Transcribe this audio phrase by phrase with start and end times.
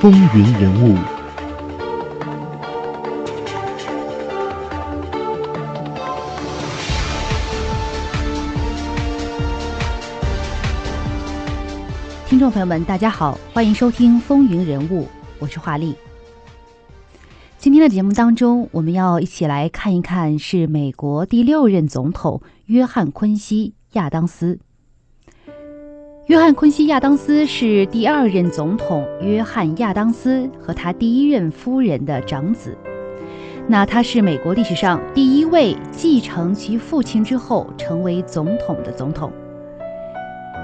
[0.00, 0.96] 风云人物。
[12.28, 15.02] 听众朋友们，大家好，欢迎收听《风云人物》，
[15.40, 15.96] 我是华丽。
[17.58, 24.60] 今天的节目当中，我们要一起来看一看，是美国第六任总统约翰·昆西·亚当斯。
[26.28, 32.76] 约翰·昆西·亚当斯是第二任总统约翰·亚当斯和他第一任夫人的长子。
[33.66, 39.32] 那他是美国历史上第一位继承其父亲之后成为总统的总统。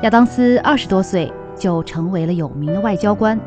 [0.02, 1.32] 亚当斯二十多岁。
[1.56, 3.38] 就成为了有名的外交官，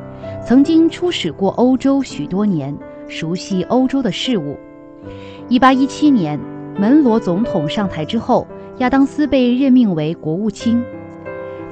[0.41, 2.73] 曾经出使过欧洲许多年，
[3.09, 4.57] 熟悉欧洲的事务。
[5.49, 6.39] 一八一七年，
[6.79, 8.47] 门罗总统上台之后，
[8.77, 10.81] 亚当斯被任命为国务卿，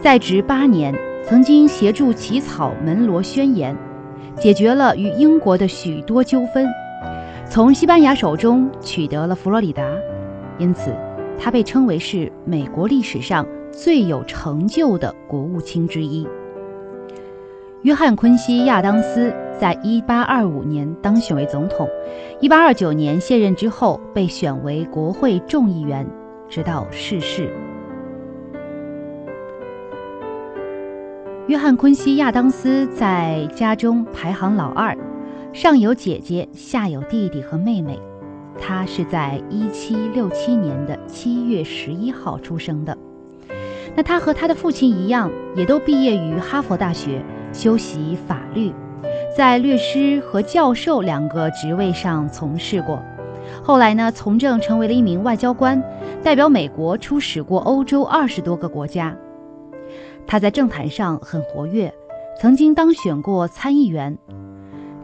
[0.01, 3.75] 在职八年，曾经协助起草《门罗宣言》，
[4.41, 6.67] 解决了与英国的许多纠纷，
[7.49, 9.83] 从西班牙手中取得了佛罗里达，
[10.59, 10.95] 因此
[11.39, 13.45] 他被称为是美国历史上。
[13.71, 16.25] 最有成就的国务卿之一，
[17.81, 21.85] 约翰·昆西·亚当斯在1825年当选为总统
[22.39, 26.07] ，1829年卸任之后被选为国会众议员，
[26.47, 27.49] 直到逝世。
[31.47, 34.97] 约翰·昆西·亚当斯在家中排行老二，
[35.53, 37.99] 上有姐姐，下有弟弟和妹妹。
[38.59, 42.97] 他是在1767年的7月11号出生的。
[43.95, 47.23] 那他和他的父亲一样，也都毕业于哈佛大学，
[47.53, 48.73] 修习法律，
[49.37, 52.99] 在律师和教授两个职位上从事过。
[53.61, 55.79] 后来呢，从政成为了一名外交官，
[56.23, 59.15] 代表美国出使过欧洲二十多个国家。
[60.27, 61.93] 他在政坛上很活跃，
[62.39, 64.17] 曾经当选过参议员。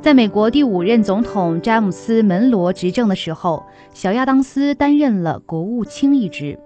[0.02, 3.64] 在美国第五任总统詹姆斯·门罗执政的时候，
[3.94, 6.58] 小亚当斯担任了国务卿一职。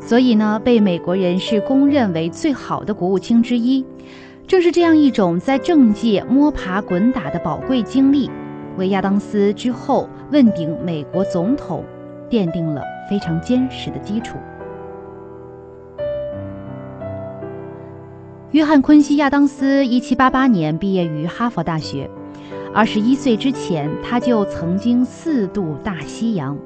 [0.00, 3.84] 所以呢，被美国人是公认为最好的国务卿之一。
[4.46, 8.30] 正是这样一种在政界摸爬滚打的宝贵经历，
[8.76, 11.84] 为亚当斯之后问鼎美国总统
[12.28, 14.36] 奠定了非常坚实的基础。
[18.52, 22.10] 约翰·昆西·亚当斯1788年毕业于哈佛大学
[22.74, 26.58] ，21岁之前他就曾经四度大西洋。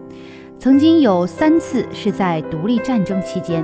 [0.58, 3.62] 曾经有三次是在独立战争期间，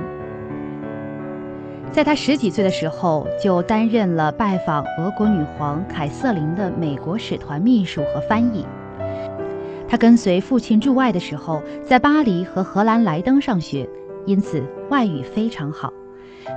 [1.91, 8.63] 在他十几岁的时候就担任了拜访俄国女皇凯瑟琳的美国使团秘书和翻译。
[9.87, 13.89] 他跟随父亲驻外的时候，在巴黎和荷兰莱登上学，
[14.27, 15.91] 因此外语非常好。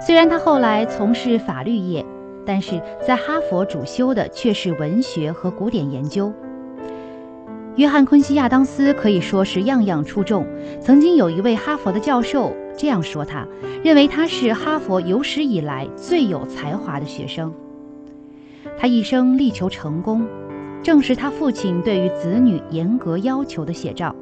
[0.04, 2.04] 虽然他后来从事法律业，
[2.46, 6.32] 但是在哈佛主修的却是文学和古典研究。
[7.76, 10.46] 约翰·昆西·亚当斯可以说是样样出众。
[10.80, 13.46] 曾经有一位哈佛的教授这样说他，
[13.82, 17.52] 认为他是哈佛有史以来最有才华的学生。
[18.78, 20.24] 他一生力求成功，
[20.82, 24.14] 正是他父亲对于子女严格要求的写照。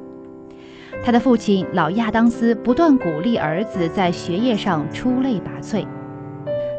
[1.05, 5.85] 他的父亲老亚当斯不断鼓励儿子在学业上出类拔萃。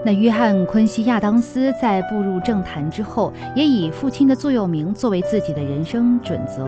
[0.02, 6.66] 那约翰·昆西·亚当斯在步入政坛之后，也以父亲的座右铭作为自己的人生准则。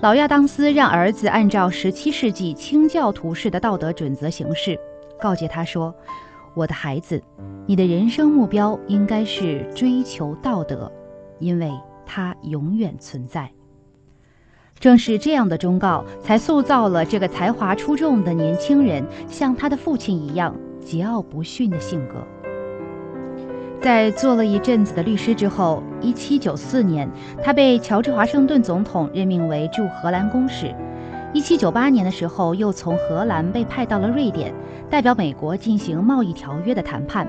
[0.00, 4.78] 老亚当斯让儿子按照17世纪清教徒式的道德准则行事，
[5.20, 5.92] 告诫他说
[6.54, 7.20] ：“我的孩子，
[7.66, 10.90] 你的人生目标应该是追求道德，
[11.40, 11.68] 因为
[12.06, 13.50] 它永远存在。”
[14.80, 22.14] 正是这样的忠告，才塑造了这个才华出众的年轻人像他的父亲一样桀骜不驯的性格。
[23.78, 27.10] 在做了一阵子的律师之后，1794年，
[27.44, 30.74] 他被乔治华盛顿总统任命为驻荷兰公使。
[31.34, 34.54] 1798年的时候，又从荷兰被派到了瑞典，
[34.88, 37.28] 代表美国进行贸易条约的谈判。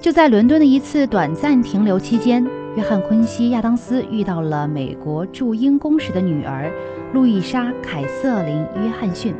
[0.00, 2.46] 就在伦敦的一次短暂停留期间，
[2.76, 6.70] 约翰·昆西·亚当斯遇到了美国驻英公使的女儿
[7.12, 9.34] 路易莎·凯瑟琳·约翰逊，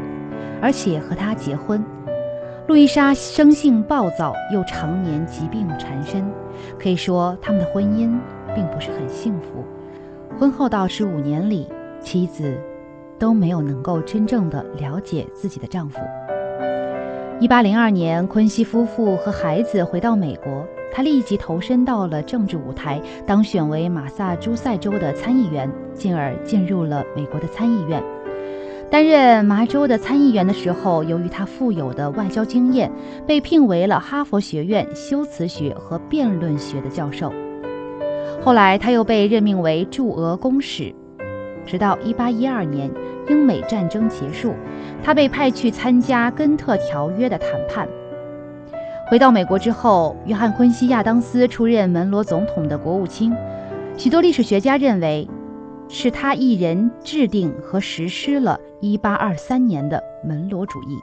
[0.60, 1.84] 而且和她结婚。
[2.66, 6.30] 路易莎生性暴躁，又常年疾病缠身，
[6.78, 8.18] 可以说他们的婚姻
[8.54, 9.64] 并不是很幸福。
[10.38, 11.68] 婚后到十五年里，
[12.00, 12.58] 妻子
[13.18, 15.98] 都没有能够真正的了解自己的丈夫。
[17.40, 28.02] 一八零二年，昆西夫妇和孩子回到美国，他立即投身到了政治舞台，当选为马萨诸塞州的参议员，进而进入了美国的参议院。
[28.90, 32.90] 担任麻州的参议员的时候，由于他富有的外交经验，
[33.26, 37.30] 被聘为了哈佛学院修辞学和辩论学的教授。
[38.40, 40.94] 后来他又被任命为驻俄公使，
[41.66, 42.90] 直到1812年
[43.28, 44.54] 英美战争结束，
[45.02, 47.86] 他被派去参加根特条约的谈判。
[49.08, 53.34] 回到美国之后，约翰·昆西亚当斯出任门罗总统的国务卿。
[53.96, 55.26] 许多历史学家认为，
[55.88, 60.98] 是他一人制定和实施了1823年的门罗主义，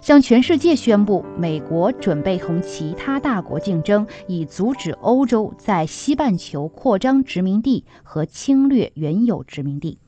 [0.00, 10.00] 向全世界宣布美国准备同其他大国竞争，以阻止欧洲在西半球扩张殖民地和侵略原有殖民地。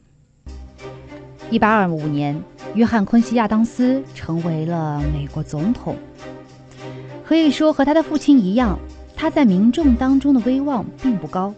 [1.53, 2.43] 1825年，
[2.75, 5.95] 约翰·昆西亚当斯成为了美国总统。
[7.27, 8.79] 可以说，和他的父亲一样，
[9.17, 11.53] 他在民众当中的威望并不高。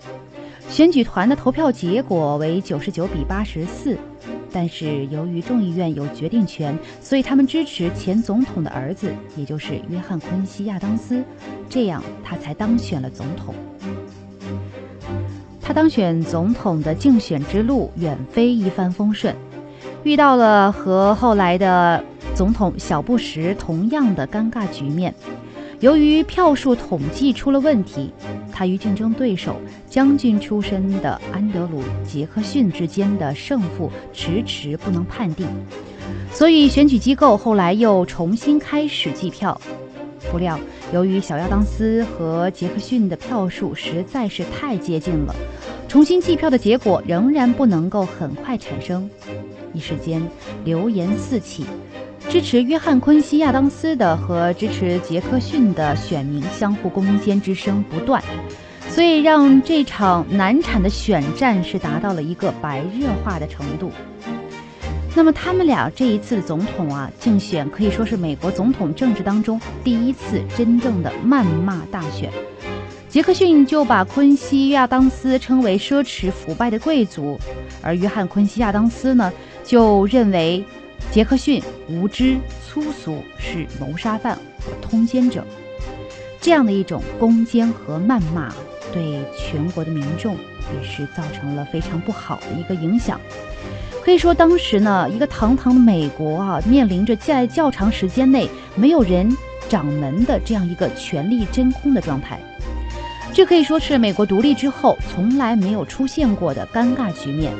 [0.70, 3.99] 选举团的投票结果为九十九比八十四，
[4.50, 11.23] 但是由于众议院有决定权，所以他们支持前总统的儿子，也就是约翰·昆西亚当斯，
[11.69, 13.55] 这样他才当选了总统。
[15.61, 19.37] 他当选总统的竞选之路远非一帆风顺，
[20.03, 22.03] 遇到了和后来的
[22.35, 25.14] 总统小布什同样的尴尬局面。
[25.81, 28.11] 由于票数统计出了问题，
[28.53, 29.55] 他与竞争对手
[29.89, 35.47] 将军出身的安德鲁·杰克逊之间的胜负迟迟不能判定，
[36.33, 39.61] 所以选举机构后来又重新开始计票。
[40.33, 40.59] 不料，
[40.93, 45.35] 由于小亚当斯和杰克逊的票数实在是太接近了，
[45.87, 49.09] 重新计票的结果仍然不能够很快产生。
[49.73, 50.21] 一时间，
[50.65, 51.65] 流言四起。
[52.31, 58.23] 支持约翰·昆西亚当斯的和支持杰克逊的选民相互攻坚之声不断，
[58.91, 63.91] 所以让这场难产的选战是达到了一个白热化的程度。
[65.17, 72.31] 那么他们俩这一次的总统啊竞选可以说是美国总统政治当中第一次真正的谩骂大选。
[73.09, 77.39] 杰克逊就把昆西亚当斯称为奢侈腐败的贵族，
[77.81, 79.33] 而约翰·昆西亚当斯呢
[79.65, 80.63] 就认为。
[81.11, 85.45] 杰克逊无知粗俗，是谋杀犯和通奸者。
[86.41, 88.53] 这样的一种攻坚和谩骂，
[88.93, 93.21] 对全国的民众也是造成了非常不好的一个影响。
[94.05, 99.37] 可以说，当时呢，一个堂堂的美国啊，面临着在较长时间内没有人
[99.69, 102.41] 掌门的这样一个权力真空的状态。
[103.35, 107.53] 这可以说是美国独立之后从来没有出现过的尴尬局面。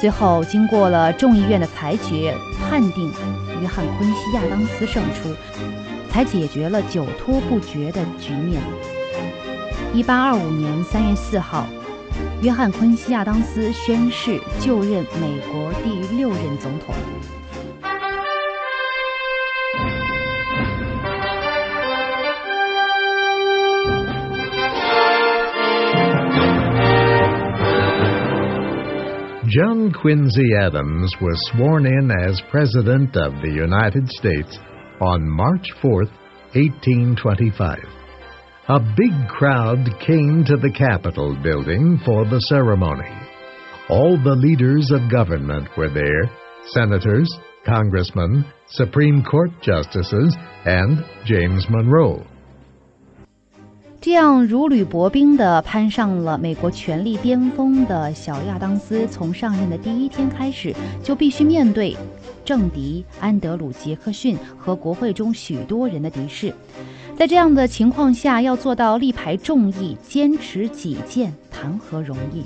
[0.00, 3.12] 最后，经过了众议院的裁决，判定
[3.60, 5.28] 约翰·昆西亚当斯胜出，
[6.10, 8.62] 才解决了久拖不决的局面。
[9.92, 11.66] 一八二五年三月四号，
[12.40, 16.94] 约翰·昆西亚当斯宣誓就任美国第六任总统。
[29.50, 34.56] John Quincy Adams was sworn in as President of the United States
[35.00, 36.04] on March 4,
[36.54, 37.78] 1825.
[38.68, 43.10] A big crowd came to the Capitol building for the ceremony.
[43.88, 46.30] All the leaders of government were there
[46.68, 47.28] senators,
[47.66, 52.24] congressmen, Supreme Court justices, and James Monroe.
[54.00, 61.94] 这样如履薄冰地攀上了美国权力巅峰的小亚当斯，从上任的第一天开始，就必须面对
[62.42, 66.54] 政敌安德鲁·杰克逊和国会中许多人的敌视。
[67.14, 72.44] 在这样的情况下，要做到力排众议、坚持己见，谈何容易？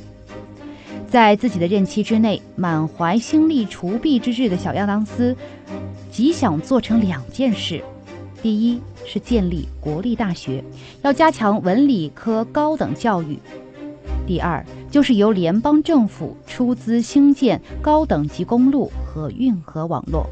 [1.09, 5.37] 在自己的任期之内，满怀兴利除弊之志的小亚当斯，
[6.11, 7.81] 极想做成两件事。
[8.45, 10.63] 第一是建立国立大学，
[11.01, 13.39] 要加强文理科高等教育；
[14.27, 20.29] 第二就是由联邦政府出资兴建高等级公路和运河网络。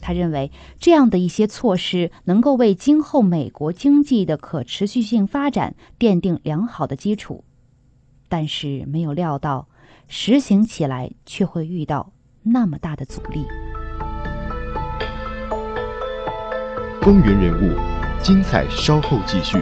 [0.00, 7.44] 他认为这样的一些措施能够为今后美国经济的可持续性发展奠定良好的基础，
[8.30, 9.68] 但是没有料到
[10.08, 12.10] 实行起来却会遇到
[12.42, 13.44] 那么大的阻力。
[17.02, 17.76] 风云人物，
[18.22, 19.58] 精彩稍后继续。